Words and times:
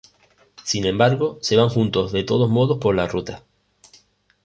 Sin 0.63 0.87
embargo, 0.87 1.37
se 1.43 1.55
van 1.57 1.69
juntos 1.69 2.11
de 2.11 2.23
todos 2.23 2.49
modos 2.49 2.79
por 2.79 2.95
la 2.95 3.05
ruta. 3.05 3.43